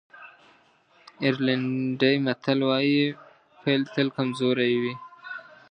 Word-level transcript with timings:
آیرلېنډی 1.23 2.15
متل 2.25 2.59
وایي 2.69 3.01
پيل 3.61 3.81
تل 3.93 4.07
کمزوری 4.17 4.73
وي. 4.81 4.93